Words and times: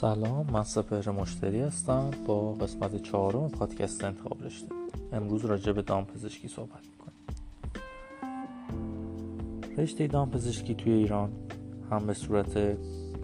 سلام 0.00 0.46
من 0.52 0.62
سپهر 0.62 1.10
مشتری 1.10 1.60
هستم. 1.60 2.10
با 2.26 2.52
قسمت 2.52 3.02
چهارم 3.02 3.48
پادکست 3.48 4.04
انتخاب 4.04 4.42
رشته. 4.44 4.66
امروز 5.12 5.44
راجع 5.44 5.72
به 5.72 5.82
دامپزشکی 5.82 6.48
صحبت 6.48 6.80
می‌کنیم. 6.90 7.18
رشته 9.78 10.06
دامپزشکی 10.06 10.74
توی 10.74 10.92
ایران 10.92 11.32
هم 11.90 12.06
به 12.06 12.14
صورت 12.14 12.76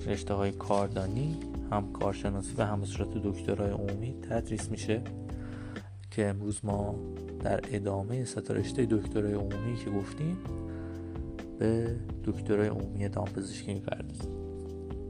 رشته 0.06 0.34
های 0.34 0.52
کاردانی 0.52 1.36
هم 1.70 1.92
کارشناسی 1.92 2.54
و 2.58 2.62
هم 2.62 2.80
به 2.80 2.86
صورت 2.86 3.08
دکترای 3.08 3.70
عمومی 3.70 4.14
تدریس 4.30 4.70
میشه 4.70 5.02
که 6.10 6.26
امروز 6.26 6.60
ما 6.64 6.94
در 7.40 7.60
ادامه 7.72 8.24
ستا 8.24 8.54
رشته 8.54 8.86
دکترای 8.90 9.32
عمومی 9.32 9.76
که 9.84 9.90
گفتیم 9.90 10.38
به 11.58 11.96
دکترای 12.24 12.68
عمومی 12.68 13.08
دامپزشکی 13.08 13.74
می‌پردازیم. 13.74 14.30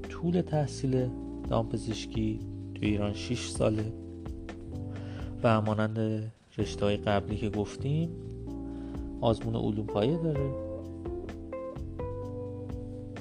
طول 0.09 0.41
تحصیل 0.41 1.09
دامپزشکی 1.49 2.41
تو 2.75 2.81
ایران 2.83 3.13
6 3.13 3.49
ساله 3.49 3.93
و 5.43 5.49
همانند 5.49 6.33
رشته 6.59 6.85
های 6.85 6.97
قبلی 6.97 7.37
که 7.37 7.51
گفتیم 7.51 8.11
آزمون 9.21 9.57
علوم 9.57 9.87
پایه 9.87 10.17
داره 10.17 10.51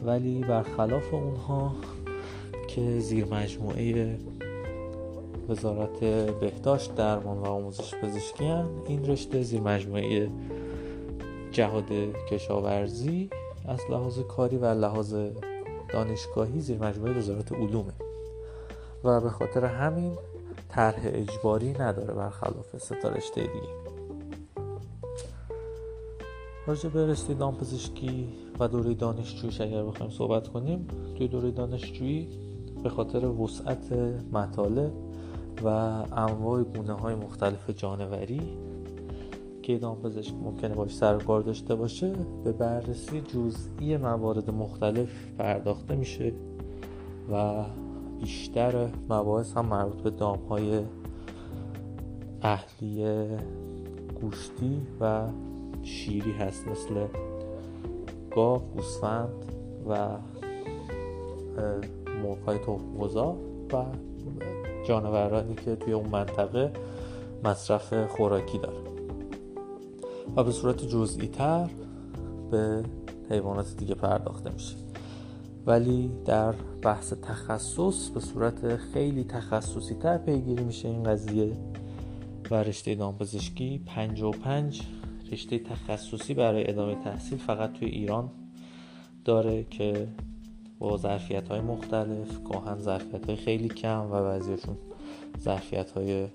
ولی 0.05 0.39
برخلاف 0.39 1.13
اونها 1.13 1.75
که 2.67 2.99
زیر 2.99 3.25
مجموعه 3.25 4.17
وزارت 5.49 5.99
بهداشت 6.39 6.95
درمان 6.95 7.37
و 7.37 7.45
آموزش 7.45 7.95
پزشکی. 7.95 8.43
این 8.87 9.05
رشته 9.05 9.43
زیر 9.43 9.61
مجموعه 9.61 10.29
جهاد 11.51 11.91
کشاورزی 12.29 13.29
از 13.67 13.79
لحاظ 13.89 14.19
کاری 14.19 14.57
و 14.57 14.65
لحاظ 14.65 15.15
دانشگاهی 15.89 16.59
زیر 16.59 16.77
مجموعه 16.77 17.13
وزارت 17.13 17.51
علومه 17.51 17.93
و 19.05 19.21
به 19.21 19.29
خاطر 19.29 19.65
همین 19.65 20.17
طرح 20.69 21.01
اجباری 21.03 21.73
نداره 21.73 22.13
برخلاف 22.13 22.77
ستا 22.77 23.09
رشته 23.09 23.41
دیگه. 23.41 23.85
راجع 26.67 26.89
به 26.89 27.07
رشته 27.07 27.33
دامپزشکی 27.33 28.27
و 28.59 28.67
دوره 28.67 28.93
دانشجویش 28.93 29.61
اگر 29.61 29.83
بخوایم 29.83 30.11
صحبت 30.11 30.47
کنیم 30.47 30.87
توی 31.17 31.27
دوره 31.27 31.51
دانشجویی 31.51 32.29
به 32.83 32.89
خاطر 32.89 33.25
وسعت 33.25 33.91
مطالب 34.31 34.91
و 35.63 35.67
انواع 36.11 36.63
گونه 36.63 36.93
های 36.93 37.15
مختلف 37.15 37.69
جانوری 37.69 38.41
که 39.63 39.77
دامپزشک 39.77 40.33
ممکنه 40.33 40.75
باش 40.75 40.95
سر 40.95 41.17
کار 41.17 41.41
داشته 41.41 41.75
باشه 41.75 42.13
به 42.43 42.51
بررسی 42.51 43.21
جزئی 43.21 43.97
موارد 43.97 44.49
مختلف 44.49 45.09
پرداخته 45.37 45.95
میشه 45.95 46.33
و 47.31 47.63
بیشتر 48.19 48.89
مباحث 49.09 49.53
هم 49.53 49.65
مربوط 49.65 50.01
به 50.01 50.09
دام 50.09 50.39
های 50.39 50.81
اهلی 52.41 53.27
گوشتی 54.21 54.81
و 55.01 55.27
شیری 55.83 56.31
هست 56.31 56.67
مثل 56.67 57.07
گاو، 58.35 58.59
گوسفند 58.59 59.29
و 59.89 60.09
مرغ 62.23 62.37
های 62.45 62.57
تخمگذار 62.57 63.35
و 63.73 63.83
جانورانی 64.87 65.55
که 65.55 65.75
توی 65.75 65.93
اون 65.93 66.09
منطقه 66.09 66.71
مصرف 67.43 68.07
خوراکی 68.07 68.57
داره. 68.57 68.77
و 70.35 70.43
به 70.43 70.51
صورت 70.51 70.85
جزئی 70.85 71.27
تر 71.27 71.69
به 72.51 72.83
حیوانات 73.29 73.77
دیگه 73.77 73.95
پرداخته 73.95 74.49
میشه. 74.49 74.75
ولی 75.65 76.11
در 76.25 76.53
بحث 76.85 77.13
تخصص 77.13 78.09
به 78.09 78.19
صورت 78.19 78.75
خیلی 78.75 79.23
تخصصی 79.23 79.95
تر 79.95 80.17
پیگیری 80.17 80.63
میشه 80.63 80.87
این 80.87 81.03
قضیه 81.03 81.51
و 82.51 82.55
رشته 82.55 82.95
دامپزشکی 82.95 83.81
55 83.85 84.81
رشته 85.31 85.59
تخصصی 85.59 86.33
برای 86.33 86.69
ادامه 86.69 86.95
تحصیل 86.95 87.37
فقط 87.37 87.73
توی 87.73 87.87
ایران 87.87 88.31
داره 89.25 89.63
که 89.63 90.07
با 90.79 90.97
ظرفیت 90.97 91.47
های 91.47 91.61
مختلف 91.61 92.43
گاهن 92.43 92.79
ظرفیت 92.79 93.25
های 93.25 93.35
خیلی 93.35 93.67
کم 93.67 94.11
و 94.11 94.21
بعضیشون 94.23 94.77
ظرفیت 95.39 95.91
های 95.91 96.27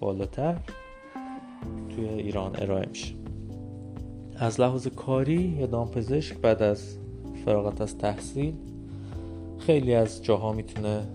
بالاتر 0.00 0.56
توی 1.96 2.08
ایران 2.08 2.56
ارائه 2.58 2.88
میشه. 2.88 3.14
از 4.36 4.60
لحاظ 4.60 4.86
کاری 4.86 5.56
یا 5.60 5.66
دامپزشک 5.66 6.36
بعد 6.36 6.62
از 6.62 6.98
فراغت 7.44 7.80
از 7.80 7.98
تحصیل 7.98 8.54
خیلی 9.68 9.94
از 9.94 10.22
جاها 10.22 10.52
می‌تونه 10.52 11.06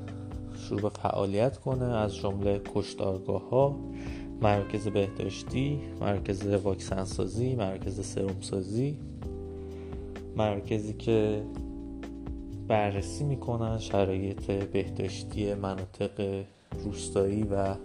شروع 0.55 0.81
به 0.81 0.89
فعالیت 0.89 1.57
کنه 1.57 1.85
از 1.85 2.15
جمله 2.15 2.61
کشتارگاه 2.75 3.49
ها 3.49 3.79
مرکز 4.41 4.87
بهداشتی 4.87 5.79
مرکز 6.01 6.47
واکسن 6.47 7.03
سازی 7.03 7.55
مرکز 7.55 8.05
سروم 8.05 8.41
سازی 8.41 8.97
مرکزی 10.37 10.93
که 10.93 11.43
بررسی 12.67 13.23
می‌کنن 13.23 13.77
شرایط 13.77 14.51
بهداشتی 14.51 15.53
مناطق 15.53 16.43
روستایی 16.83 17.43
و 17.43 17.75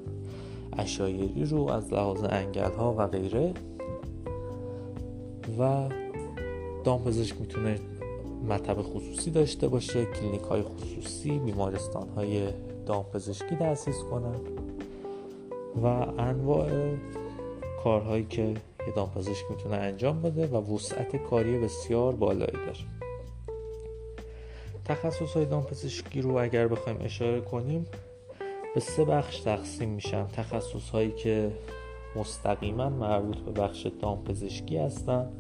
اشایری 0.79 1.45
رو 1.45 1.71
از 1.71 1.93
لحاظ 1.93 2.25
انگل 2.25 2.73
ها 2.73 2.95
و 2.99 3.07
غیره. 3.07 3.55
و 5.59 5.89
دامپزشک 6.85 7.41
می‌تونه 7.41 7.79
مطب 8.49 8.83
خصوصی 8.83 9.31
داشته 9.31 9.69
باشه 9.69 10.05
کلینیک 10.05 10.43
های 10.43 10.63
خصوصی 10.63 11.39
بیمارستان 11.39 12.09
های 12.09 12.49
دامپزشکی 12.87 13.57
تأسیس 13.57 13.99
کنن 14.11 14.41
و 15.83 15.87
انواع 16.19 16.71
کارهایی 17.85 18.25
که 18.25 18.43
یه 18.87 18.95
دامپزشک 18.97 19.45
می‌تونه 19.51 19.77
انجام 19.77 20.23
بده 20.23 20.47
و 20.47 20.75
وسعت 20.75 21.17
کاری 21.17 21.59
بسیار 21.59 22.15
بالایی 22.15 22.53
داره. 22.53 22.79
تخصص 24.85 25.33
های 25.33 25.45
دامپزشکی 25.45 26.21
رو 26.21 26.39
اگر 26.39 26.69
بخوایم 26.69 26.99
اشاره 27.01 27.41
کنیم 27.41 27.87
به 28.75 28.81
سه 28.81 29.05
بخش 29.05 29.41
تقسیم 29.41 29.89
میشن. 29.89 30.27
تخصص 30.27 30.91
هایی 30.91 31.11
که 31.11 31.53
مستقیما 32.17 32.89
مربوط 32.89 33.37
به 33.39 33.53
بخش 33.63 33.87
دامپزشکی 34.01 34.77
هستن. 34.77 35.33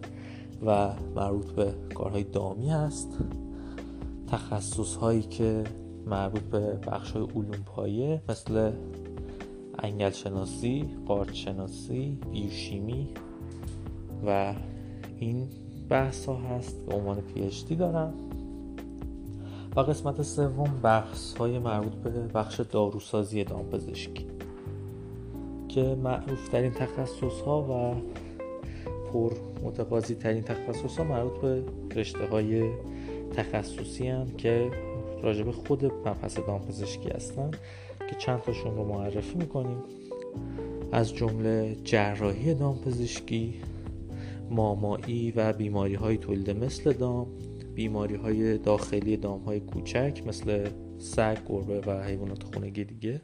و 0.66 0.88
مربوط 1.16 1.46
به 1.46 1.74
کارهای 1.94 2.24
دامی 2.24 2.70
هست. 2.70 3.18
تخصص 4.26 4.96
هایی 4.96 5.22
که 5.22 5.64
مربوط 6.06 6.42
به 6.42 6.60
بخش 6.60 7.12
های 7.12 7.22
علوم 7.22 7.62
پایه 7.66 8.22
مثل 8.28 8.72
انگل 9.78 10.10
شناسی، 10.10 10.84
قارچ 11.06 11.44
شناسی، 11.44 12.18
بیوشیمی 12.32 13.08
و 14.26 14.54
این 15.18 15.48
بحث 15.88 16.26
ها 16.26 16.36
هست 16.36 16.86
به 16.86 16.94
عنوان 16.94 17.20
پی 17.20 17.76
دارن 17.76 18.12
و 19.76 19.80
قسمت 19.80 20.22
سوم 20.22 20.80
بحث 20.82 21.36
های 21.36 21.58
مربوط 21.58 21.92
به 21.92 22.10
بخش 22.10 22.60
داروسازی 22.60 23.44
دامپزشکی 23.44 24.26
که 25.68 25.96
معروف 26.02 26.48
ترین 26.48 26.72
تخصص 26.72 27.40
ها 27.46 27.62
و 27.62 27.94
پر 29.12 29.32
متقاضی 29.62 30.14
ترین 30.14 30.42
تخصص 30.42 30.96
ها 30.98 31.04
مربوط 31.04 31.40
به 31.40 31.62
رشته 31.96 32.26
های 32.26 32.70
تخصصی 33.36 34.08
هم 34.08 34.26
که 34.26 34.70
راجب 35.22 35.50
خود 35.50 35.84
مبحث 35.84 36.38
دامپزشکی 36.38 37.08
هستن 37.08 37.50
که 38.10 38.16
چند 38.18 38.40
تاشون 38.40 38.76
رو 38.76 38.84
معرفی 38.84 39.38
می‌کنیم. 39.38 39.82
از 40.92 41.14
جمله 41.14 41.76
جراحی 41.84 42.54
دامپزشکی 42.54 43.54
مامایی 44.50 45.30
و 45.30 45.52
بیماری 45.52 45.94
های 45.94 46.16
تولید 46.16 46.50
مثل 46.50 46.92
دام 46.92 47.26
بیماری 47.74 48.14
های 48.14 48.58
داخلی 48.58 49.16
دام 49.16 49.40
های 49.40 49.60
کوچک 49.60 50.22
مثل 50.26 50.68
سگ، 50.98 51.38
گربه 51.48 51.80
و 51.80 52.02
حیوانات 52.02 52.42
خونگی 52.42 52.84
دیگه 52.84 53.20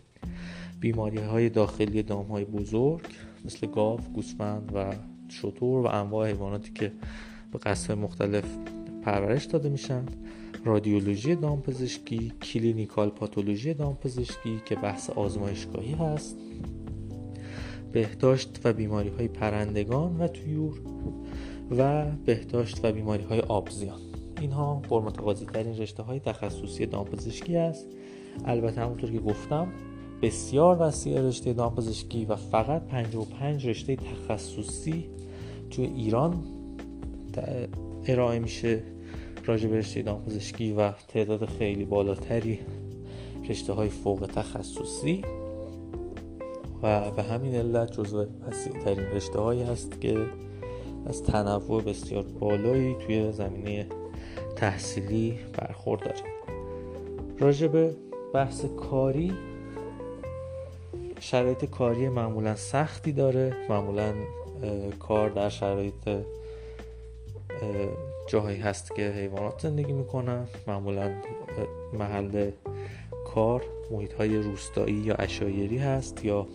بیماری 0.81 1.19
های 1.19 1.49
داخلی 1.49 2.03
دام 2.03 2.27
های 2.27 2.45
بزرگ 2.45 3.01
مثل 3.45 3.67
گاو، 3.67 4.01
گوسفند 4.15 4.73
و 4.75 4.95
شطور 5.35 5.87
و 5.87 5.87
انواع 5.87 6.29
حیواناتی 6.29 6.73
که 6.73 6.93
به 7.53 7.59
قصد 7.59 7.99
مختلف 7.99 8.45
پرورش 9.03 9.45
داده 9.45 9.69
میشن. 9.69 10.07
رادیولوژی 10.65 11.35
دامپزشکی 11.35 12.33
کلینیکال 12.43 13.11
پاتولوژی 13.11 13.75
دامپزشکی 13.75 14.63
که 14.65 14.75
بحث 14.75 15.11
آزمایشگاهی 15.11 15.93
هست. 15.93 16.37
بهداشت 17.93 18.61
و 18.65 18.73
بیماری 18.73 19.09
های 19.09 19.29
پرندگان 19.29 20.17
و 20.19 20.29
تویور 20.29 20.81
و 21.79 22.05
بهداشت 22.27 22.85
و 22.85 22.93
بیماری 22.93 23.25
های 23.25 23.41
آبزیان. 23.41 24.01
اینها 24.41 24.75
پرمتقاضی 24.81 25.47
ترین 25.47 25.79
رشته 25.79 26.03
های 26.03 26.21
تخصصی 26.21 26.87
دامپزشکی 26.87 27.57
است. 27.57 27.87
البته 28.45 28.81
همونطور 28.81 29.11
که 29.11 29.19
گفتم 29.19 29.69
بسیار 30.23 30.77
وسیع 30.81 31.21
رشته 31.21 31.53
دامپزشکی 31.53 32.25
و 32.25 32.37
فقط 32.37 32.87
55 32.87 33.69
رشته 33.69 33.97
تخصصی 33.97 35.07
توی 35.71 35.85
ایران 35.85 36.45
ارائه 38.07 38.39
میشه 38.39 38.83
راجع 39.47 39.69
به 39.69 39.79
رشته 39.79 40.03
دامپزشکی 40.03 40.73
و 40.73 40.93
تعداد 41.09 41.45
خیلی 41.45 41.85
بالاتری 41.85 42.59
رشته 43.49 43.73
های 43.73 43.89
فوق 43.89 44.31
تخصصی. 44.35 45.23
و 46.85 47.11
به 47.11 47.23
همین 47.23 47.55
علت 47.55 47.93
جزو 47.93 48.27
ترین 48.85 49.07
رشته 49.07 49.41
هایی 49.41 49.63
هست 49.63 50.01
که 50.01 50.27
از 51.07 51.23
تنوع 51.23 51.83
بسیار 51.83 52.23
بالایی 52.23 52.97
توی 53.07 53.33
زمینه 53.33 53.87
تحصیلی 54.57 55.39
برخورداره 55.59 56.23
راجع 57.39 57.67
به 57.67 57.97
بحث 58.35 58.65
کاری 58.65 59.33
شرایط 61.25 61.65
کاری 61.65 62.09
معمولا 62.09 62.57
سختی 62.57 63.13
داره. 63.13 63.57
معمولا 63.69 64.15
کار 64.99 65.31
در 65.31 65.49
شرایط 65.49 66.09
جاهایی 68.29 68.59
هست 68.59 68.95
که 68.95 69.11
حیوانات 69.11 69.61
زندگی 69.61 69.93
می‌کنن. 69.93 70.47
معمولا 70.67 71.11
محل 71.93 72.51
کار 73.35 73.63
محیط 73.91 74.13
های 74.13 74.37
روستایی 74.37 74.95
یا 74.95 75.15
اشایری 75.15 75.79
هست 75.79 76.25
یا 76.25 76.47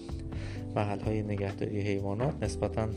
محل 0.76 1.00
های 1.00 1.24
نگهداری 1.24 1.82
حیوانات. 1.82 2.44
نسبتا 2.44 2.88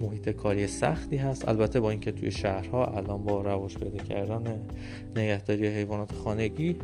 محیط 0.00 0.28
کاری 0.28 0.66
سختی 0.66 1.16
هست. 1.16 1.48
البته 1.48 1.80
با 1.80 1.90
اینکه 1.90 2.12
توی 2.12 2.30
شهرها 2.30 2.86
الان 2.86 3.24
با 3.24 3.40
رواج 3.40 3.78
پیدا 3.78 4.04
کردن 4.04 4.60
نگهداری 5.16 5.66
حیوانات 5.66 6.12
خانگی 6.12 6.76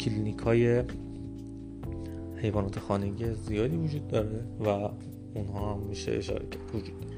کلینیک 0.00 0.38
های 0.38 0.82
حیوانات 2.44 2.78
خانگی 2.78 3.34
زیادی 3.34 3.76
وجود 3.76 4.08
داره 4.08 4.44
و 4.60 4.68
اونها 5.34 5.74
هم 5.74 5.80
میشه 5.80 6.12
اشاره 6.12 6.46
کرد 6.46 6.74
وجود 6.74 7.00
داره. 7.00 7.14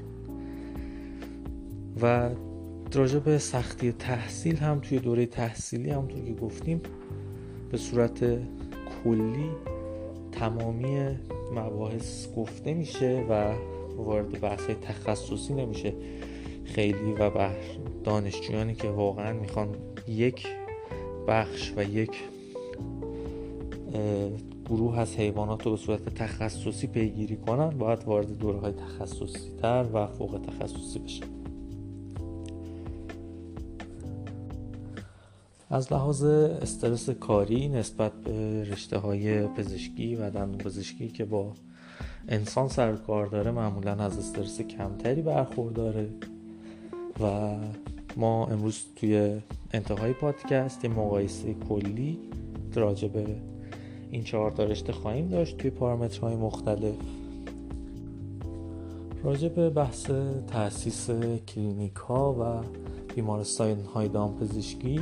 و 2.01 2.35
راجع 2.93 3.19
به 3.19 3.37
سختی 3.37 3.91
تحصیل 3.91 4.55
هم 4.57 4.79
توی 4.79 4.99
دوره 4.99 5.25
تحصیلی 5.25 5.89
همونطور 5.89 6.25
که 6.25 6.33
گفتیم 6.33 6.81
به 7.71 7.77
صورت 7.77 8.19
کلی 9.03 9.49
تمامی 10.31 11.17
مباحث 11.55 12.27
گفته 12.35 12.73
میشه 12.73 13.25
و 13.29 13.53
وارد 13.97 14.41
بحث 14.41 14.69
تخصصی 14.81 15.53
نمیشه. 15.53 15.93
خیلی 16.65 17.11
و 17.19 17.29
بر 17.29 17.55
دانشجویانی 18.03 18.75
که 18.75 18.89
واقعا 18.89 19.33
می‌خوان 19.33 19.75
یک 20.07 20.47
بخش 21.27 21.73
و 21.77 21.83
یک 21.83 22.11
گروه 24.69 24.99
از 24.99 25.15
حیوانات 25.15 25.65
رو 25.65 25.71
به 25.71 25.77
صورت 25.77 26.15
تخصصی 26.15 26.87
پیگیری 26.87 27.37
کنن 27.37 27.69
باید 27.69 28.03
وارد 28.03 28.37
دوره 28.37 28.59
های 28.59 28.71
تخصصی 28.71 29.51
تر 29.61 29.85
و 29.93 30.07
فوق 30.07 30.41
تخصصی 30.47 30.99
بشن. 30.99 31.25
از 35.69 35.93
لحاظ 35.93 36.23
استرس 36.23 37.09
کاری 37.09 37.67
نسبت 37.67 38.11
به 38.13 38.63
رشته 38.63 38.97
های 38.97 39.47
پزشکی 39.47 40.15
و 40.15 40.29
دندون 40.29 40.57
پزشکی 40.57 41.07
که 41.07 41.25
با 41.25 41.53
انسان 42.27 42.67
سر 42.67 42.95
کار 42.95 43.25
داره 43.25 43.51
معمولا 43.51 43.91
از 43.91 44.17
استرس 44.17 44.61
کمتری 44.61 45.21
برخورداره 45.21 46.09
و 47.21 47.55
ما 48.17 48.47
امروز 48.47 48.85
توی 48.95 49.41
انتهای 49.73 50.13
پادکست 50.13 50.83
یه 50.83 50.89
مقایسه 50.89 51.53
کلی 51.53 52.19
راجع 52.75 53.07
به 53.07 53.25
این 54.11 54.23
چهار 54.23 54.51
تا 54.51 54.63
رشته 54.63 54.93
خواهیم 54.93 55.27
داشت 55.27 55.57
توی 55.57 55.69
پارامترهای 55.69 56.35
مختلف. 56.35 56.95
راجع 59.23 59.47
به 59.47 59.69
بحث 59.69 60.11
تاسیس 60.47 61.09
کلینیک 61.47 61.95
ها 61.95 62.33
و 62.33 62.65
بیمارستان 63.15 63.79
های 63.93 64.07
دامپزشکی 64.07 65.01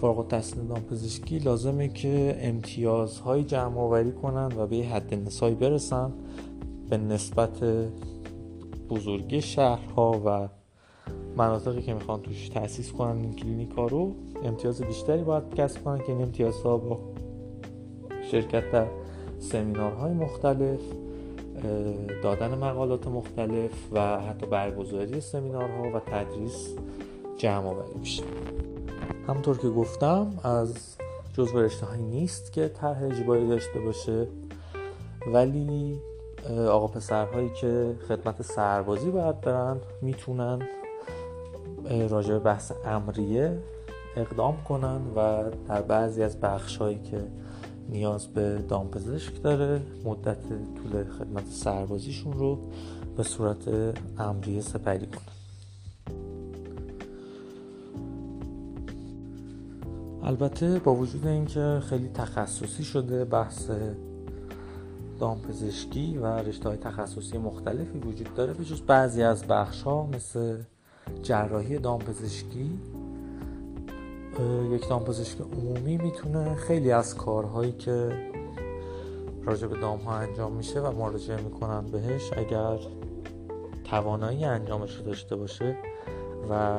فارغ 0.00 0.18
التحصیل 0.18 0.62
دامپزشکی 0.62 1.38
لازمه 1.38 1.88
که 1.88 2.38
امتیازهای 2.40 3.44
جمع 3.44 3.78
آوری 3.78 4.12
کنن 4.12 4.48
و 4.58 4.66
به 4.66 4.76
حد 4.76 5.14
نسایی 5.14 5.54
برسن 5.54 6.12
به 6.90 6.96
نسبت 6.96 7.64
بزرگی 8.90 9.42
شهرها 9.42 10.22
و 10.26 10.48
مناطقی 11.36 11.82
که 11.82 11.94
می‌خوان 11.94 12.20
توش 12.22 12.48
تأسیس 12.48 12.92
کنن 12.92 13.20
این 13.20 13.32
کلینیک 13.32 13.70
ها 13.70 13.86
رو. 13.86 14.14
امتیاز 14.44 14.82
بیشتری 14.82 15.22
باید 15.22 15.54
کسب 15.54 15.84
کنن 15.84 15.98
که 15.98 16.12
این 16.12 16.22
امتیازها 16.22 16.76
با 16.76 17.00
شرکت 18.30 18.70
در 18.70 18.86
سمینارهای 19.38 20.12
مختلف 20.12 20.80
دادن 22.22 22.54
مقالات 22.54 23.06
مختلف 23.06 23.70
و 23.92 24.20
حتی 24.20 24.46
برگزاری 24.46 25.20
سمینارها 25.20 25.82
و 25.82 26.00
تدریس 26.00 26.74
جمع 27.36 27.66
آوری 27.66 27.98
میشه. 27.98 28.22
همونطور 29.28 29.58
که 29.58 29.68
گفتم 29.68 30.32
از 30.44 30.96
جزو 31.32 31.58
رشته 31.58 31.96
نیست 31.96 32.52
که 32.52 32.68
طرح 32.68 33.02
اجباری 33.02 33.48
داشته 33.48 33.80
باشه 33.80 34.26
ولی 35.32 35.98
آقا 36.68 36.86
پسرهایی 36.86 37.50
که 37.50 37.94
خدمت 38.08 38.42
سربازی 38.42 39.10
باید 39.10 39.40
برن 39.40 39.76
می‌تونن 40.02 40.62
راجع 42.08 42.32
به 42.32 42.38
بحث 42.38 42.72
امریه 42.84 43.58
اقدام 44.16 44.56
کنن 44.68 45.00
و 45.16 45.44
در 45.68 45.82
بعضی 45.82 46.22
از 46.22 46.40
بخش 46.40 46.76
هایی 46.76 46.98
که 46.98 47.18
نیاز 47.88 48.26
به 48.26 48.64
دامپزشک 48.68 49.42
داره 49.42 49.82
مدت 50.04 50.48
طول 50.48 51.04
خدمت 51.18 51.46
سربازیشون 51.50 52.32
رو 52.32 52.58
به 53.16 53.22
صورت 53.22 53.68
امریه 54.18 54.60
سپری 54.60 55.06
کنن 55.06 55.38
البته 60.22 60.78
با 60.78 60.94
وجود 60.94 61.26
اینکه 61.26 61.80
خیلی 61.88 62.08
تخصصی 62.08 62.84
شده 62.84 63.24
بحث 63.24 63.70
دامپزشکی 65.20 66.18
و 66.18 66.26
رشته 66.26 66.68
های 66.68 66.78
تخصصی 66.78 67.38
مختلفی 67.38 67.98
وجود 67.98 68.34
داره 68.34 68.52
به 68.52 68.64
بعضی 68.86 69.22
از 69.22 69.44
بخش 69.44 69.82
ها 69.82 70.06
مثل 70.06 70.56
جراحی 71.22 71.78
دامپزشکی 71.78 72.78
یک 74.70 74.88
دامپزشک 74.88 75.40
عمومی 75.40 75.96
می‌تونه 75.96 76.54
خیلی 76.54 76.92
از 76.92 77.14
کارهایی 77.14 77.72
که 77.72 78.12
راجع 79.44 79.66
به 79.66 79.80
دام 79.80 79.98
ها 79.98 80.16
انجام 80.16 80.52
میشه 80.52 80.80
و 80.80 80.92
مراجعه 80.92 81.42
می‌کنن 81.42 81.86
بهش 81.86 82.32
اگر 82.32 82.78
توانایی 83.84 84.44
انجامش 84.44 84.96
رو 84.96 85.04
داشته 85.04 85.36
باشه 85.36 85.76
و 86.50 86.78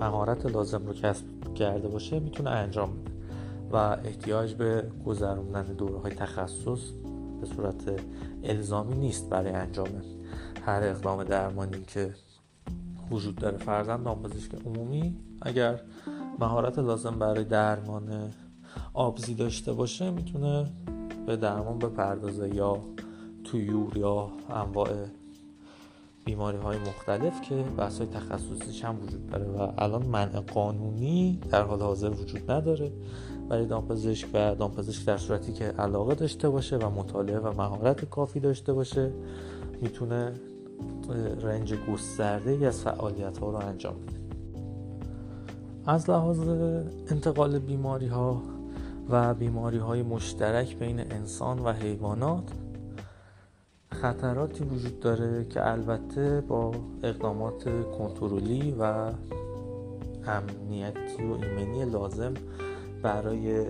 مهارت 0.00 0.46
لازم 0.46 0.86
رو 0.86 0.92
کسب 0.92 1.24
کرده 1.54 1.88
باشه 1.88 2.20
می‌تونه 2.20 2.50
انجام 2.50 2.90
بده. 2.90 3.10
و 3.72 3.76
احتیاج 3.76 4.54
به 4.54 4.90
گذروندن 5.06 5.62
دوره 5.62 5.98
های 5.98 6.12
تخصص 6.12 6.90
به 7.40 7.46
صورت 7.46 8.00
الزامی 8.44 8.94
نیست 8.94 9.30
برای 9.30 9.52
انجام 9.52 9.88
هر 10.62 10.82
اقدام 10.82 11.24
درمانی 11.24 11.84
که 11.86 12.14
وجود 13.10 13.36
داره 13.36 13.56
فرزن 13.56 14.02
دامپزشک 14.02 14.50
عمومی 14.66 15.16
اگر 15.42 15.80
مهارت 16.38 16.78
لازم 16.78 17.18
برای 17.18 17.44
درمان 17.44 18.32
آبزی 18.94 19.34
داشته 19.34 19.72
باشه 19.72 20.10
می‌تونه 20.10 20.66
به 21.26 21.36
درمان 21.36 21.78
بپردازه 21.78 22.54
یا 22.54 22.78
تویور 23.44 23.96
یا 23.96 24.30
انواع 24.50 24.88
بیماری 26.24 26.58
های 26.58 26.78
مختلف 26.78 27.40
که 27.40 27.54
بحث 27.76 27.98
های 27.98 28.06
تخصصیش 28.06 28.84
هم 28.84 28.96
وجود 29.02 29.30
داره 29.30 29.44
و 29.44 29.72
الان 29.78 30.06
منع 30.06 30.40
قانونی 30.40 31.40
در 31.50 31.62
حال 31.62 31.80
حاضر 31.80 32.10
وجود 32.10 32.50
نداره. 32.50 32.92
برای 33.48 33.66
دامپزشک 33.66 34.28
و 34.34 34.54
دامپزشک 34.54 35.04
در 35.04 35.16
صورتی 35.16 35.52
که 35.52 35.64
علاقه 35.64 36.14
داشته 36.14 36.48
باشه 36.48 36.76
و 36.76 36.90
مطالعه 36.90 37.38
و 37.38 37.52
مهارت 37.52 38.04
کافی 38.04 38.40
داشته 38.40 38.72
باشه 38.72 39.12
می‌تونه 39.80 40.32
رنج 41.42 41.74
گسترده 41.74 42.50
ای 42.50 42.66
از 42.66 42.80
فعالیت 42.82 43.38
ها 43.38 43.50
رو 43.50 43.56
انجام 43.56 43.94
بده. 43.94 44.18
از 45.86 46.10
لحاظ 46.10 46.48
انتقال 47.10 47.58
بیماری 47.58 48.06
ها 48.06 48.42
و 49.10 49.34
بیماری 49.34 49.78
های 49.78 50.02
مشترک 50.02 50.76
بین 50.78 51.00
انسان 51.00 51.58
و 51.58 51.72
حیوانات 51.72 52.52
خطراتی 53.92 54.64
وجود 54.64 55.00
داره 55.00 55.44
که 55.44 55.70
البته 55.70 56.40
با 56.40 56.74
اقدامات 57.02 57.64
کنترلی 57.98 58.74
و 58.80 59.12
امنیتی 60.26 61.24
و 61.24 61.32
ایمنی 61.32 61.84
لازم 61.84 62.34
برای 63.02 63.66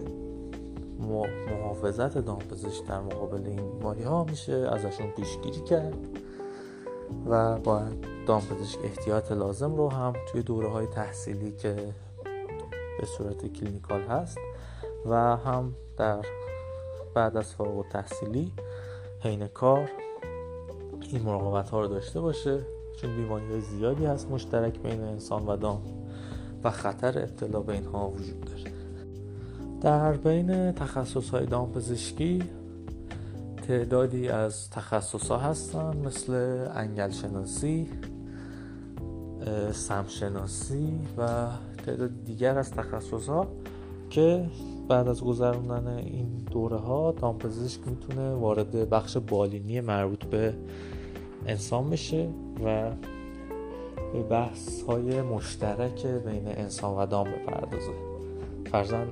محافظت 1.50 2.19
دامپزشک 2.19 2.87
در 2.87 3.00
مقابل 3.00 3.47
این 3.47 3.57
بیماری 3.57 4.03
ها 4.03 4.25
میشه 4.25 4.53
ازشون 4.53 5.11
پیشگیری 5.11 5.61
کرد. 5.61 6.19
و 7.27 7.59
با 7.59 7.83
دامپزشک 8.27 8.79
احتیاط 8.85 9.33
لازم 9.33 9.75
رو 9.75 9.88
هم 9.88 10.12
توی 10.33 10.43
دوره 10.43 10.69
های 10.69 10.87
تحصیلی 10.87 11.53
که 11.53 11.95
به 13.00 13.07
صورت 13.07 13.47
کلینیکال 13.47 14.00
هست 14.00 14.38
و 15.07 15.37
هم 15.37 15.75
در 15.97 16.25
بعد 17.15 17.37
از 17.37 17.55
فارغ 17.55 17.88
تحصیلی 17.88 18.53
حین 19.21 19.47
کار 19.47 19.91
این 21.12 21.23
مراقبت 21.23 21.71
ها 21.71 21.81
رو 21.81 21.88
داشته 21.88 22.21
باشه 22.21 22.61
چون 23.00 23.17
بیماری 23.17 23.47
های 23.47 23.61
زیادی 23.61 24.05
هست 24.05 24.31
مشترک 24.31 24.79
بین 24.79 25.00
انسان 25.00 25.47
و 25.47 25.57
دام 25.57 25.83
و 26.65 26.71
خطر 26.71 27.19
ابتلا 27.19 27.61
به 27.61 27.73
اینها 27.73 28.09
وجود 28.09 28.41
داره. 28.41 28.73
در 29.81 30.12
بین 30.12 30.73
تخصص 30.73 31.31
های 31.31 31.47
دامپزشکی 31.47 32.43
تعدادی 33.69 34.29
از 34.29 34.71
تخصص 34.71 35.29
ها 35.29 35.39
هستن 35.39 35.97
مثل 35.97 36.33
انگل 36.75 37.11
شناسی 37.11 37.89
سمشناسی 39.73 40.99
و 41.19 41.47
تعداد 41.87 42.25
دیگر 42.25 42.59
از 42.59 42.71
تخصص 42.71 43.29
ها 43.29 43.47
که 44.11 44.47
بعد 44.89 45.09
از 45.09 45.23
گذراندن 45.23 45.87
این 45.87 46.29
دوره 46.51 46.77
ها 46.77 47.13
دامپزشک 47.13 47.81
می‌تونه 47.87 48.35
وارد 48.35 48.91
بخش 48.91 49.17
بالینی 49.17 49.81
مربوط 49.81 50.25
به 50.25 50.55
انسان 51.47 51.91
بشه 51.91 52.29
و 52.65 52.91
به 54.13 54.23
بحث 54.23 54.83
های 54.83 55.23
مشترک 55.23 56.07
بین 56.07 56.49
انسان 56.49 56.99
و 56.99 57.07
دام 57.07 57.27
بپردازه. 57.31 57.93
فرزن 58.73 59.07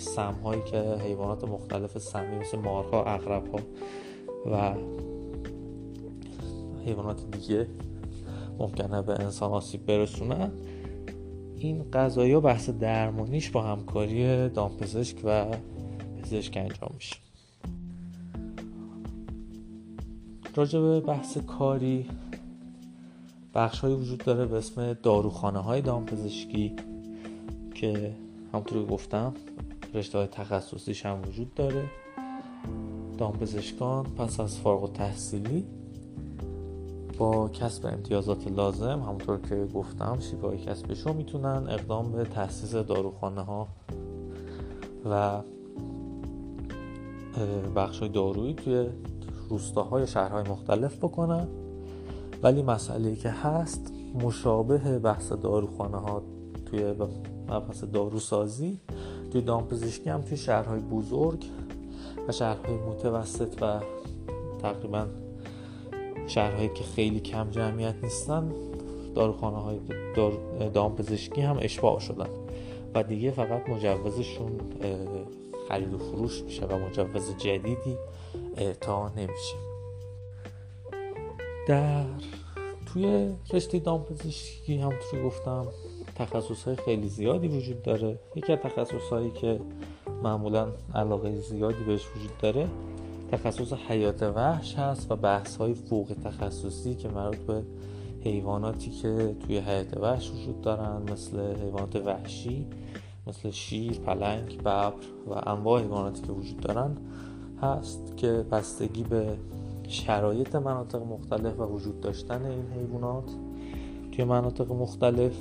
سم 0.00 0.34
هایی 0.44 0.62
که 0.62 0.78
حیوانات 0.78 1.44
مختلف 1.44 1.98
سمی 1.98 2.38
مثل 2.38 2.58
مارها، 2.58 3.04
اغرب 3.04 3.54
ها 3.54 3.60
و 4.52 4.74
حیوانات 6.84 7.30
دیگه 7.30 7.66
ممکنه 8.58 9.02
به 9.02 9.20
انسان 9.20 9.50
آسیب 9.50 9.86
برسونن 9.86 10.50
این 11.56 11.90
قضایی 11.92 12.40
بحث 12.40 12.70
درمانیش 12.70 13.50
با 13.50 13.62
همکاری 13.62 14.48
دامپزشک 14.48 15.16
و 15.24 15.46
پزشک 16.22 16.56
انجام 16.56 16.90
میشه. 16.94 17.16
راجع 20.54 20.80
به 20.80 21.00
بحث 21.00 21.38
کاری 21.38 22.06
بخش 23.54 23.80
های 23.80 23.94
وجود 23.94 24.18
داره 24.18 24.46
به 24.46 24.56
اسم 24.56 24.92
داروخانه 24.92 25.58
های 25.58 25.80
دامپزشکی 25.80 26.76
که 27.74 28.12
همونطور 28.52 28.86
گفتم 28.86 29.34
رشته 29.94 30.18
های 30.18 30.26
تخصصیش 30.26 31.06
هم 31.06 31.22
وجود 31.28 31.54
داره. 31.54 31.84
دامپزشکان 33.18 34.04
پس 34.04 34.40
از 34.40 34.58
فارغ 34.58 34.92
تحصیلی 34.92 35.66
با 37.18 37.48
کسب 37.48 37.86
امتیازات 37.86 38.48
لازم 38.48 39.02
همونطور 39.06 39.40
که 39.40 39.68
گفتم 39.74 40.18
شیوه 40.20 40.56
کسبشون 40.56 41.16
می‌تونن 41.16 41.66
اقدام 41.68 42.12
به 42.12 42.24
تاسیس 42.24 42.74
داروخانه 42.74 43.40
ها 43.40 43.68
و 45.10 45.42
بخش 47.76 48.02
دارویی 48.02 48.54
توی 48.54 48.86
روستاهای 49.48 50.06
شهرهای 50.06 50.48
مختلف 50.48 50.96
بکنن. 50.96 51.48
ولی 52.42 52.62
مسئله 52.62 53.16
که 53.16 53.30
هست 53.30 53.92
مشابه 54.22 54.98
بحث 54.98 55.32
داروخانه 55.32 55.96
ها 55.96 56.22
توی 56.66 56.94
مبحث 57.48 57.84
داروسازی 57.84 58.80
توی 59.32 59.40
دامپزشکی 59.40 60.10
هم 60.10 60.22
توی 60.22 60.36
شهرهای 60.36 60.80
بزرگ 60.80 61.44
و 62.28 62.32
شهرهای 62.32 62.76
متوسط 62.76 63.62
و 63.62 63.80
تقریبا 64.62 65.06
شهرهایی 66.26 66.68
که 66.68 66.84
خیلی 66.84 67.20
کم 67.20 67.50
جمعیت 67.50 67.94
نیستن 68.02 68.52
داروخانه 69.14 69.56
های 69.56 69.78
دار 70.16 70.32
دامپزشکی 70.74 71.40
هم 71.40 71.58
اشباع 71.60 71.98
شدن. 71.98 72.28
و 72.94 73.02
دیگه 73.02 73.30
فقط 73.30 73.68
مجوزشون 73.68 74.60
خرید 75.68 75.94
و 75.94 75.98
فروش 75.98 76.42
میشه 76.42 76.66
و 76.66 76.78
مجوز 76.78 77.36
جدیدی 77.38 77.96
اعطا 78.56 79.08
نمیشه. 79.08 79.56
در 81.68 82.04
توی 82.86 83.34
رشته 83.52 83.78
دامپزشکی 83.78 84.78
همونطوری 84.78 85.22
گفتم 85.24 85.66
تخصص 86.20 86.64
های 86.64 86.76
خیلی 86.76 87.08
زیادی 87.08 87.48
وجود 87.48 87.82
داره. 87.82 88.18
یکی 88.36 88.52
از 88.52 88.58
تخصص 88.58 89.08
هایی 89.10 89.30
که 89.30 89.60
معمولا 90.22 90.68
علاقه 90.94 91.36
زیادی 91.36 91.84
بهش 91.84 92.06
وجود 92.16 92.38
داره 92.38 92.68
تخصص 93.32 93.72
حیات 93.72 94.22
وحش 94.22 94.74
هست 94.74 95.12
و 95.12 95.16
بحث 95.16 95.56
های 95.56 95.74
فوق 95.74 96.12
تخصصی 96.24 96.94
که 96.94 97.08
مربوط 97.08 97.38
به 97.38 97.62
حیواناتی 98.24 98.90
که 98.90 99.34
توی 99.46 99.58
حیات 99.58 99.96
وحش 99.96 100.30
وجود 100.30 100.60
دارن 100.60 101.12
مثل 101.12 101.54
حیوانات 101.62 101.96
وحشی 101.96 102.66
مثل 103.26 103.50
شیر، 103.50 103.92
پلنگ، 103.92 104.58
ببر 104.58 104.92
و 105.26 105.50
انواع 105.50 105.82
حیواناتی 105.82 106.22
که 106.22 106.32
وجود 106.32 106.60
دارن 106.60 106.96
هست 107.62 108.16
که 108.16 108.44
بستگی 108.52 109.02
به 109.02 109.36
شرایط 109.88 110.54
مناطق 110.54 111.02
مختلف 111.02 111.60
و 111.60 111.62
وجود 111.62 112.00
داشتن 112.00 112.44
این 112.46 112.66
حیوانات 112.72 113.30
توی 114.12 114.24
مناطق 114.24 114.72
مختلف 114.72 115.32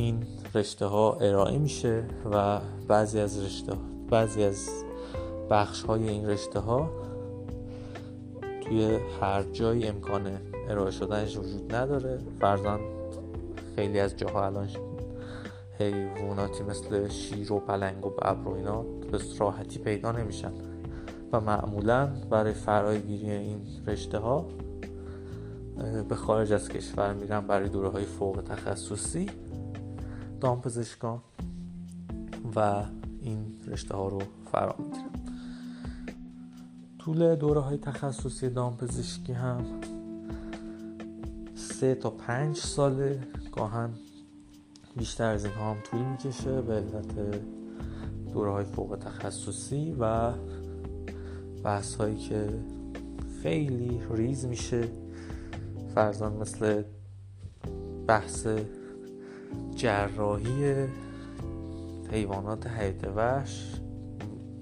این 0.00 0.26
رشته 0.54 0.86
ها 0.86 1.12
ارائه 1.20 1.58
میشه 1.58 2.04
و 2.32 2.60
بعضی 2.88 3.20
از 3.20 3.44
رشته 3.44 3.72
بعضی 4.10 4.42
از 4.42 4.68
بخش 5.50 5.82
های 5.82 6.08
این 6.08 6.26
رشته 6.26 6.60
ها 6.60 6.90
توی 8.60 8.98
هر 9.20 9.42
جایی 9.42 9.86
امکان 9.86 10.38
ارائه 10.68 10.90
شدنش 10.90 11.36
وجود 11.36 11.74
نداره. 11.74 12.18
فرزن 12.40 12.80
خیلی 13.76 14.00
از 14.00 14.16
جاها 14.16 14.46
الان 14.46 14.68
حیواناتی 15.78 16.62
مثل 16.62 17.08
شیر 17.08 17.52
و 17.52 17.60
پلنگ 17.60 18.06
و 18.06 18.10
ببر 18.10 18.36
و 18.44 18.54
اینا 18.54 18.82
به 18.82 19.18
راحتی 19.38 19.78
پیدا 19.78 20.12
نمیشن 20.12 20.52
و 21.32 21.40
معمولا 21.40 22.06
برای 22.30 22.52
فراگیری 22.52 23.30
این 23.30 23.60
رشته 23.86 24.18
ها 24.18 24.46
به 26.08 26.14
خارج 26.14 26.52
از 26.52 26.68
کشور 26.68 27.14
میرن 27.14 27.40
برای 27.40 27.68
دوره 27.68 27.88
های 27.88 28.04
فوق 28.04 28.42
تخصصی. 28.48 29.26
دامپزشکان 30.40 31.22
و 32.56 32.84
این 33.22 33.56
رشته 33.66 33.96
ها 33.96 34.08
رو 34.08 34.22
فرا 34.52 34.74
می‌گیرن 34.78 35.10
طول 36.98 37.36
دوره 37.36 37.60
های 37.60 37.76
تخصصی 37.76 38.50
دامپزشکی 38.50 39.32
هم 39.32 39.64
سه 41.54 41.94
تا 41.94 42.10
پنج 42.10 42.56
ساله. 42.56 43.26
گاهن 43.52 43.90
بیشتر 44.96 45.30
از 45.30 45.44
این 45.44 45.54
هم 45.54 45.76
طول 45.90 46.00
می‌کشه 46.00 46.62
به 46.62 46.74
علت 46.74 47.40
دوره 48.32 48.50
های 48.50 48.64
فوق 48.64 48.98
تخصصی 49.00 49.96
و 50.00 50.32
بحث 51.64 51.94
هایی 51.94 52.16
که 52.16 52.48
خیلی 53.42 54.00
ریز 54.10 54.44
میشه. 54.44 54.88
فرزان 55.94 56.32
مثل 56.32 56.82
بحث 58.06 58.46
جراحی 59.74 60.86
حیوانات 62.10 62.66
حیات 62.66 63.04
وحش 63.16 63.80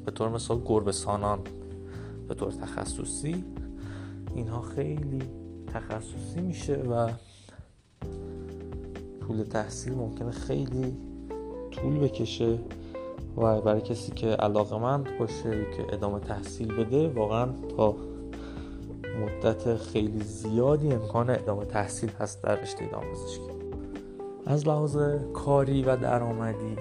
به 0.05 0.11
طور 0.11 0.29
مثال 0.29 0.63
گربه 0.67 0.93
سانان 0.93 1.39
به 2.29 2.35
طور 2.35 2.53
تخصصی. 2.53 3.45
اینها 4.35 4.63
خیلی 4.63 5.23
تخصصی 5.67 6.41
میشه 6.41 6.75
و 6.75 7.09
طول 9.21 9.43
تحصیل 9.43 9.95
ممکنه 9.95 10.31
خیلی 10.31 10.97
طول 11.71 11.99
بکشه. 11.99 12.59
و 13.37 13.61
برای 13.61 13.81
کسی 13.81 14.13
که 14.13 14.27
علاقه 14.27 14.79
مند 14.79 15.19
باشه 15.19 15.67
که 15.77 15.95
ادامه 15.95 16.21
تحصیل 16.21 16.75
بده 16.75 17.09
واقعا 17.09 17.49
تا 17.77 17.95
مدت 19.21 19.77
خیلی 19.77 20.21
زیادی 20.21 20.93
امکان 20.93 21.31
ادامه 21.31 21.65
تحصیل 21.65 22.11
هست 22.11 22.43
در 22.43 22.61
رشته 22.61 22.87
دامپزشکی. 22.87 23.58
از 24.49 24.69
لحاظ 24.69 24.97
کاری 25.35 25.83
و 25.83 25.97
درآمدی 25.97 26.77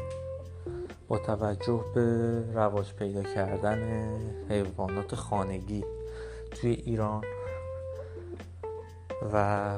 با 1.07 1.17
توجه 1.17 1.83
به 1.95 2.43
رواج 2.53 2.93
پیدا 2.93 3.23
کردن 3.23 4.09
حیوانات 4.49 5.15
خانگی 5.15 5.83
توی 6.51 6.71
ایران 6.71 7.23
و 9.33 9.69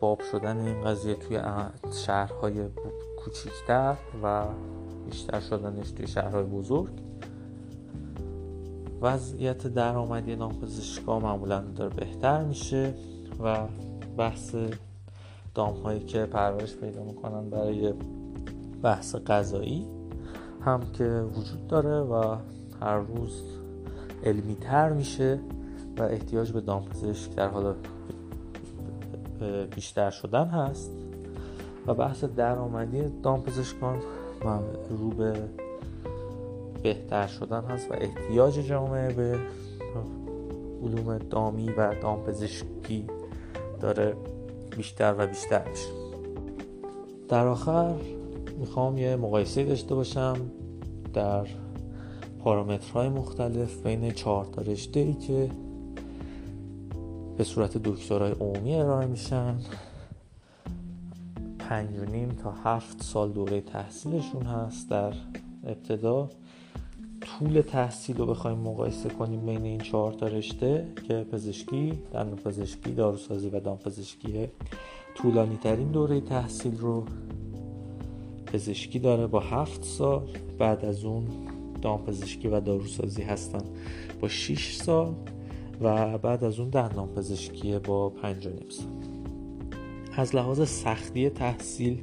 باب 0.00 0.20
شدن 0.32 0.66
این 0.66 0.84
قضیه 0.84 1.14
توی 1.14 1.40
شهرهای 2.06 2.68
کوچیکتر 3.24 3.96
و 4.22 4.44
بیشتر 5.06 5.40
شدنش 5.40 5.90
توی 5.90 6.06
شهرهای 6.06 6.44
بزرگ 6.44 6.92
وضعیت 9.00 9.66
درآمدی 9.66 10.36
نامپزشکا 10.36 11.20
معمولا 11.20 11.60
داره 11.60 11.94
بهتر 11.94 12.44
میشه 12.44 12.94
و 13.44 13.66
بحث 14.16 14.54
دام 15.54 15.74
هایی 15.74 16.00
که 16.00 16.26
پرورش 16.26 16.76
پیدا 16.76 17.04
می‌کنن 17.04 17.50
برای 17.50 17.94
بحث 18.82 19.16
غذایی 19.16 19.86
هم 20.60 20.80
که 20.92 21.04
وجود 21.34 21.66
داره 21.68 22.00
و 22.00 22.36
هر 22.80 22.98
روز 22.98 23.42
علمی 24.24 24.54
تر 24.54 24.92
میشه 24.92 25.40
و 25.98 26.02
احتیاج 26.02 26.52
به 26.52 26.60
دامپزشک 26.60 27.34
در 27.34 27.48
حال 27.48 27.74
بیشتر 29.74 30.10
شدن 30.10 30.46
هست. 30.46 30.90
و 31.86 31.94
بحث 31.94 32.24
درآمدی 32.24 33.02
دامپزشکان 33.22 33.98
رو 34.90 35.08
به 35.08 35.34
بهتر 36.82 37.26
شدن 37.26 37.64
هست 37.64 37.90
و 37.90 37.94
احتیاج 37.94 38.54
جامعه 38.54 39.12
به 39.14 39.38
علوم 40.82 41.18
دامی 41.18 41.70
و 41.70 41.94
دامپزشکی 42.02 43.06
داره. 43.80 44.16
بیشتر 44.82 45.14
و 45.18 45.26
بیشتر 45.26 45.68
میشه 45.68 45.88
در 47.28 47.46
آخر 47.46 47.94
می‌خوام 48.58 48.98
یه 48.98 49.16
مقایسه 49.16 49.64
داشته 49.64 49.94
باشم 49.94 50.36
در 51.14 51.46
پارامترهای 52.38 53.08
مختلف 53.08 53.86
بین 53.86 54.10
چهار 54.10 54.44
تا 54.44 54.62
رشته 54.62 55.00
ای 55.00 55.14
که 55.14 55.50
به 57.36 57.44
صورت 57.44 57.78
دکترای 57.78 58.32
عمومی 58.32 58.74
ارائه 58.74 59.06
میشن. 59.06 59.54
پنج 61.58 61.98
و 61.98 62.04
نیم 62.04 62.28
تا 62.28 62.52
هفت 62.64 63.02
سال 63.02 63.32
دوره 63.32 63.60
تحصیلشون 63.60 64.42
هست 64.42 64.90
در 64.90 65.12
ابتدا. 65.66 66.28
طول 67.38 67.60
تحصیل 67.60 68.16
رو 68.16 68.26
بخوایم 68.26 68.58
مقایسه 68.58 69.08
کنیم 69.08 69.46
بین 69.46 69.64
این 69.64 69.80
چهار 69.80 70.12
تا 70.12 70.26
رشته 70.26 70.86
که 71.08 71.26
پزشکی، 71.32 71.92
دندون 72.12 72.36
پزشکی، 72.36 72.92
داروسازی 72.92 73.48
و 73.48 73.60
دامپزشکیه. 73.60 74.50
طولانی 75.14 75.56
ترین 75.56 75.88
دوره 75.88 76.20
تحصیل 76.20 76.78
رو 76.78 77.04
پزشکی 78.46 78.98
داره 78.98 79.26
با 79.26 79.40
هفت 79.40 79.84
سال. 79.84 80.22
بعد 80.58 80.84
از 80.84 81.04
اون 81.04 81.26
دامپزشکی 81.82 82.48
و 82.48 82.60
داروسازی 82.60 83.22
هستن 83.22 83.64
با 84.20 84.28
6 84.28 84.74
سال 84.74 85.14
و 85.80 86.18
بعد 86.18 86.44
از 86.44 86.58
اون 86.58 86.68
دندان 86.68 87.08
پزشکی 87.08 87.78
با 87.78 88.08
5 88.08 88.48
نیم 88.48 88.68
سال. 88.68 88.86
از 90.16 90.34
لحاظ 90.34 90.68
سختی 90.68 91.30
تحصیل 91.30 92.02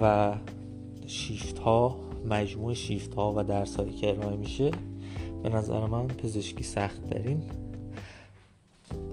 و 0.00 0.34
شیفت 1.06 1.58
ها 1.58 2.01
مجموع 2.30 2.74
شیفت 2.74 3.14
ها 3.14 3.34
و 3.36 3.42
درس 3.42 3.76
هایی 3.76 3.92
که 3.92 4.10
ارائه 4.10 4.36
میشه 4.36 4.70
به 5.42 5.48
نظر 5.48 5.86
من 5.86 6.06
پزشکی 6.06 6.64
سخت 6.64 7.10
ترین. 7.10 7.42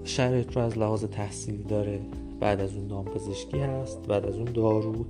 شرایط 0.04 0.56
رو 0.56 0.62
از 0.62 0.78
لحاظ 0.78 1.04
تحصیلی 1.04 1.64
داره 1.64 2.02
بعد 2.40 2.62
از 2.62 2.76
اون 2.76 2.88
دام 2.88 3.06
پزشکی 3.06 3.60
هست 3.60 4.00
بعد 4.08 4.26
از 4.26 4.36
اون 4.36 4.52
دارو 4.52 5.06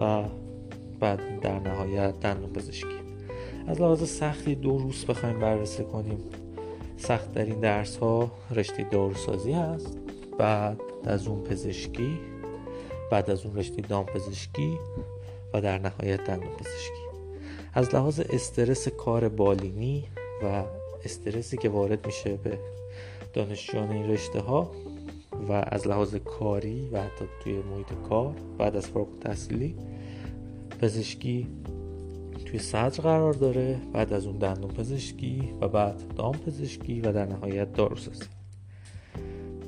و 0.00 0.24
بعد 1.00 1.40
در 1.40 1.58
نهایت 1.58 2.20
دندون 2.20 2.50
پزشکی. 2.50 2.96
از 3.66 3.80
لحاظ 3.80 4.10
سختی 4.10 4.54
دو 4.54 4.78
روز 4.78 5.04
بخوایم 5.04 5.38
بررسی 5.38 5.84
کنیم. 5.84 6.18
سخت 6.96 7.32
در 7.32 7.44
این 7.44 7.60
درس 7.60 7.96
ها 7.96 8.30
رشته 8.50 8.86
داروسازی 8.90 9.52
هست 9.52 9.98
بعد 10.38 10.80
از 11.04 11.26
اون 11.26 11.42
پزشکی 11.44 12.18
بعد 13.10 13.30
از 13.30 13.46
اون 13.46 13.56
رشته 13.56 13.82
دام 13.82 14.04
پزشکی 14.04 14.78
و 15.54 15.60
در 15.60 15.78
نهایت 15.78 16.24
دندون 16.24 16.52
پزشکی. 16.52 17.05
از 17.76 17.94
لحاظ 17.94 18.20
استرس 18.20 18.88
کار 18.88 19.28
بالینی 19.28 20.04
و 20.42 20.64
استرسی 21.04 21.56
که 21.56 21.68
وارد 21.68 22.06
میشه 22.06 22.36
به 22.36 22.58
دانشجویان 23.32 23.90
این 23.90 24.10
رشته 24.10 24.40
ها 24.40 24.70
و 25.48 25.52
از 25.68 25.86
لحاظ 25.86 26.14
کاری 26.14 26.88
و 26.92 27.02
حتی 27.02 27.24
توی 27.44 27.52
محیط 27.52 27.92
کار 28.08 28.34
بعد 28.58 28.76
از 28.76 28.86
فارغ 28.86 29.18
تحصیلی 29.20 29.74
پزشکی 30.80 31.46
توی 32.44 32.58
صدر 32.58 33.02
قرار 33.02 33.32
داره 33.32 33.80
بعد 33.92 34.12
از 34.12 34.26
اون 34.26 34.38
دندون 34.38 34.70
پزشکی 34.70 35.54
و 35.60 35.68
بعد 35.68 36.14
دام 36.14 36.32
پزشکی 36.32 37.00
و 37.00 37.12
در 37.12 37.26
نهایت 37.26 37.72
داروسازی. 37.72 38.24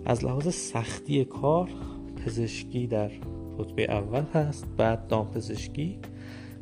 از 0.04 0.24
لحاظ 0.24 0.54
سختی 0.54 1.24
کار 1.24 1.68
پزشکی 2.26 2.86
در 2.86 3.10
رتبه 3.58 3.82
اول 3.82 4.22
هست 4.34 4.66
بعد 4.76 5.08
دام 5.08 5.30
پزشکی 5.30 5.98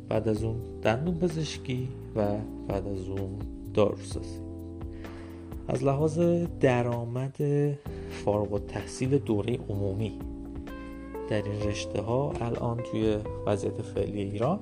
بعد 0.09 0.27
از 0.27 0.43
اون 0.43 0.55
دندون 0.81 1.15
پزشکی 1.15 1.87
و 2.15 2.25
بعد 2.67 2.87
از 2.87 3.09
اون 3.09 3.39
داروسازی. 3.73 4.39
از 5.67 5.83
لحاظ 5.83 6.19
درآمد 6.59 7.37
فارغ 8.09 8.53
و 8.53 8.59
تحصیل 8.59 9.17
دوره 9.17 9.59
عمومی 9.69 10.19
در 11.29 11.43
این 11.43 11.61
رشته 11.61 12.01
ها 12.01 12.33
الان 12.41 12.77
توی 12.91 13.17
وضعیت 13.45 13.81
فعلی 13.81 14.21
ایران 14.21 14.59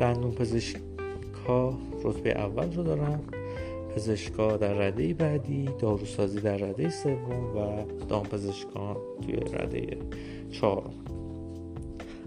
دندون 0.00 0.30
پزشکا 0.30 1.74
رتبه 2.04 2.30
اول 2.30 2.72
رو 2.72 2.82
دارن 2.82 3.20
پزشکا 3.96 4.56
در 4.56 4.74
رده 4.74 5.14
بعدی 5.14 5.68
داروسازی 5.78 6.40
در 6.40 6.56
رده 6.56 6.90
سوم 6.90 7.56
و 7.56 7.84
دامپزشکان 8.08 8.96
توی 9.22 9.36
رده 9.36 9.96
چهارم. 10.50 11.11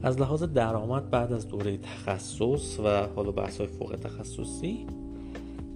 از 0.06 0.20
لحاظ 0.22 0.44
درآمد 0.44 1.10
بعد 1.10 1.34
از 1.34 1.48
دوره 1.48 1.78
تخصص 1.78 2.80
و 2.80 3.08
حالا 3.16 3.32
بحث 3.32 3.58
های 3.58 3.68
فوق 3.68 3.96
تخصصی 4.04 4.86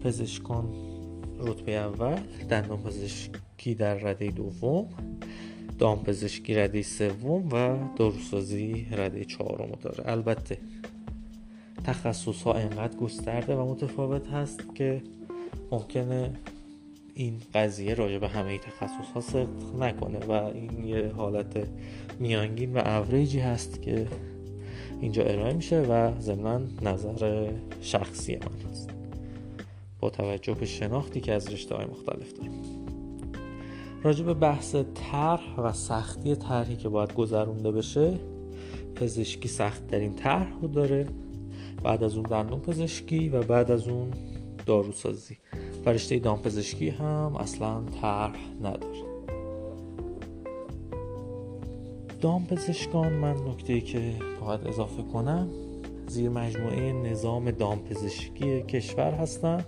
پزشکان 0.04 0.74
رتبه 1.40 1.72
اول 1.72 2.20
دندان 2.50 2.78
پزشکی 2.78 3.76
در 3.76 3.94
رده 3.94 4.32
دوم 4.32 4.90
دامپزشکی 5.80 6.56
رده 6.56 6.82
سوم 6.82 7.50
و 7.54 7.78
داروسازی 7.96 8.88
رده 8.92 9.26
چهارم 9.26 9.70
داره 9.82 10.04
البته 10.12 10.58
تخصص 11.84 12.44
ها 12.44 12.54
انقدر 12.54 12.98
گسترده 12.98 13.56
و 13.56 13.72
متفاوت 13.72 14.28
هست 14.28 14.76
که 14.76 15.02
ممکنه 15.72 16.32
این 17.14 17.42
قضیه 17.54 17.94
راجع 17.94 18.18
به 18.18 18.28
همه 18.28 18.58
تخصص 18.58 19.12
ها 19.14 19.22
صدق 19.22 19.76
نکنه 19.80 20.20
و 20.20 20.32
این 20.32 20.88
یه 20.88 21.12
حالت 21.18 21.68
میانگین 22.20 22.74
و 22.74 22.78
اوریجی 22.78 23.40
هست 23.40 23.82
که 23.82 24.08
اینجا 25.02 25.24
ارائه 25.24 25.54
میشه 25.54 25.82
و 25.82 26.20
ضمنا 26.20 26.62
نظر 26.82 27.52
شخصی 27.82 28.36
من 28.36 28.72
هست. 28.72 28.90
با 30.00 30.10
توجه 30.10 30.54
به 30.54 30.66
شناختی 30.66 31.22
که 31.22 31.34
از 31.34 31.54
رشته 31.54 31.76
های 31.76 31.86
مختلف 31.86 32.34
داریم. 32.34 32.52
راجع 34.04 34.26
به 34.26 34.34
بحث 34.34 34.76
طرح 35.12 35.60
و 35.60 35.74
سختی 35.74 36.36
طرحی 36.36 36.76
که 36.76 36.90
باید 36.90 37.14
گذرونده 37.14 37.72
بشه 37.72 38.20
پزشکی 38.96 39.48
سخت 39.48 39.88
ترین 39.88 40.14
طرح 40.14 40.60
رو 40.62 40.68
داره 40.68 41.08
بعد 41.84 42.04
از 42.04 42.16
اون 42.16 42.26
دندون 42.26 42.60
پزشکی 42.60 43.30
و 43.30 43.44
بعد 43.44 43.72
از 43.72 43.88
اون 43.88 44.12
داروسازی. 44.66 45.38
و 45.90 45.92
رشته 45.92 46.20
دامپزشکی 46.20 46.90
هم 46.90 47.36
اصلا 47.40 47.84
طرح 48.02 48.36
نداره. 48.62 49.04
دامپزشکان 52.22 53.14
من 53.14 53.34
نکته 53.34 53.82
که 53.82 54.14
باید 54.42 54.68
اضافه 54.68 55.04
کنم 55.14 55.50
زیر 56.08 56.30
مجموعه 56.30 56.94
نظام 56.94 57.52
دامپزشکی 57.52 58.62
کشور 58.62 59.12
هستن 59.12 59.66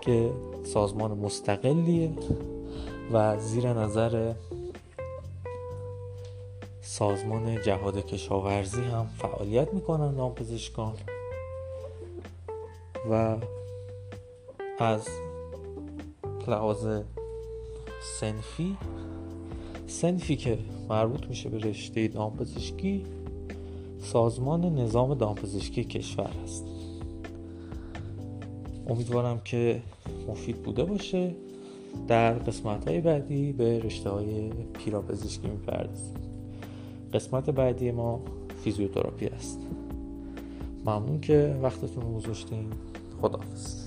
که 0.00 0.30
سازمان 0.64 1.18
مستقلیه 1.18 2.10
و 3.12 3.38
زیر 3.38 3.72
نظر 3.72 4.34
سازمان 6.80 7.62
جهاد 7.62 8.06
کشاورزی 8.06 8.82
هم 8.82 9.06
فعالیت 9.18 9.74
می‌کنن 9.74 10.14
دامپزشکان. 10.14 10.94
و 13.10 13.36
از 14.78 15.08
لحاظ 16.48 16.86
سنفی. 18.20 18.76
سنفی 19.86 20.36
که 20.36 20.58
مربوط 20.88 21.26
میشه 21.26 21.48
به 21.48 21.58
رشته 21.58 22.08
دامپزشکی 22.08 23.04
سازمان 23.98 24.64
نظام 24.64 25.14
دامپزشکی 25.14 25.84
کشور 25.84 26.30
هست. 26.44 26.64
امیدوارم 28.88 29.40
که 29.44 29.82
مفید 30.28 30.62
بوده 30.62 30.84
باشه. 30.84 31.34
در 32.08 32.32
قسمت 32.32 32.88
های 32.88 33.00
بعدی 33.00 33.52
به 33.52 33.78
رشته 33.78 34.10
های 34.10 34.50
پیراپزشکی 34.50 35.48
می‌پردازیم. 35.48 36.14
قسمت 37.12 37.50
بعدی 37.50 37.90
ما 37.90 38.20
فیزیوتراپی 38.64 39.26
است. 39.26 39.58
ممنون 40.86 41.20
که 41.20 41.56
وقتتون 41.62 42.02
رو 42.02 42.12
گذاشتین. 42.14 42.66
خداحافظ. 43.20 43.81